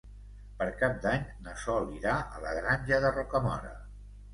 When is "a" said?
2.41-2.45